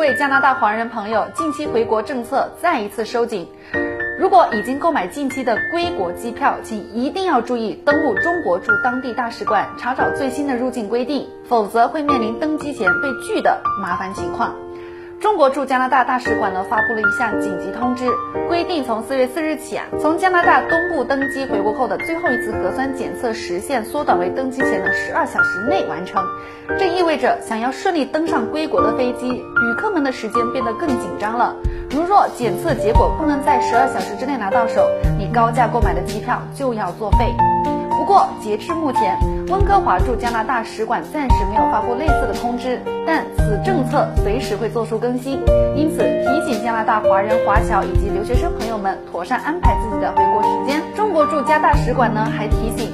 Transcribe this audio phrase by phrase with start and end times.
[0.00, 3.46] 位加拿大华人朋友，近期回国政策再一次收紧。
[4.18, 14.54] 如果已经购买近期的归国机票，请一定要注意登录中国驻当地大使馆，查找最新的入境规定，否则会面临登机前被拒的麻烦情况。
[15.20, 18.06] 中国驻加拿大大使馆呢发布了一项紧急通知，
[18.48, 26.24] 规定从四月四日起啊，从加拿大东部登机回国后的最后一次核酸检测时限缩短为登机前的十二小时内完成。
[26.78, 31.54] 这意味着想要顺利登上归国的飞机，旅客们的时间变得更紧张了。
[31.90, 37.26] 如若检测结果不能在十二小时之内拿到手，你高价购买的机票就要作废。
[38.10, 39.16] 不过，截至目前，
[39.50, 45.40] 温哥华驻加拿大使馆暂时没有发布类似的通知，但此政策随时会做出更新，
[45.76, 50.82] 因此提醒加拿大华人华侨以及留学生朋友们妥善安排自己的回国时间。
[50.96, 52.92] 中国驻加大使馆呢还提醒，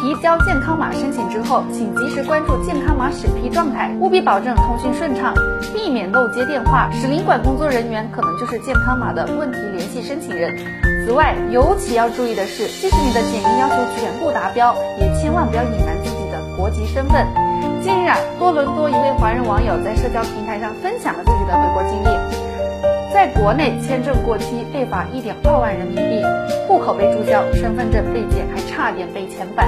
[0.00, 5.34] 提交健康码申请之后，请及时关注健康码审批状态，务必保证通讯顺畅，
[5.74, 10.56] 避免漏接电话，使领馆工作人员可能就是健康码的问题联系申请人。
[11.04, 17.26] 此外，尤其要注意的是，即使你的检疫要求全部达标，也千万不要隐瞒自己的国籍身份。
[17.82, 26.22] 近日啊，多伦多一位华人网友在社交平台上分享了自己的回国经历，在国内签证过期被罚一点二万人民币，
[26.68, 29.66] 户口被注销，身份证被解开差点被遣返。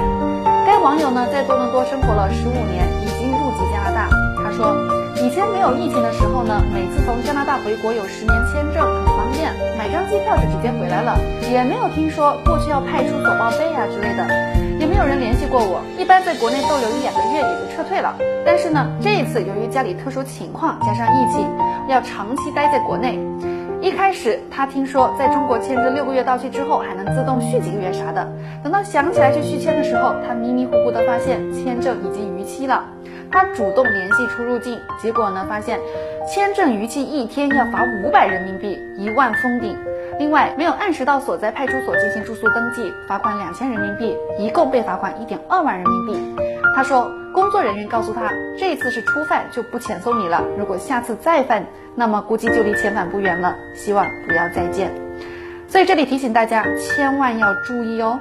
[0.65, 4.09] 该网友呢，在多伦多生活了十五年，已经入籍加拿大。
[4.39, 4.73] 他说，
[5.17, 8.87] 以前没有疫情的时候呢，每次从加拿大回国有十年签证。
[8.87, 11.19] 很方便买张机票就直接回来了，
[11.51, 14.23] 也没有听说过去要派出所报备啊之类的，
[15.51, 15.83] 过我。
[15.99, 18.17] 一般在国内逗留一两个月也就撤退了。
[18.47, 21.47] 但是呢，这一次由于家里特殊情况加上疫情，
[21.89, 23.19] 要长期待在国内。
[23.83, 28.31] 一开始他听说在中国签证六个月到期之后还能自动续几个月啥的，
[28.63, 32.85] 等到想起来去续签的时候，他迷迷糊糊的发现签证已经逾期了。
[33.31, 35.79] 他主动联系出入境，结果呢发现。
[36.33, 39.77] 签证逾期一天要罚五百人民币，一万封顶。
[40.19, 46.37] 另外，没有按时到所在派出所进行住宿登记，罚款两千人民币，一共被罚款一点二万人民币。
[46.77, 50.45] 他说，工作人员告诉他，这次是初犯，就不遣送你了。
[50.57, 53.57] 如果下次再犯，那么估计就离遣返不远了。
[53.75, 54.93] 希望不要再见。
[55.67, 58.19] 所以这里提醒大家，千万要注意哦。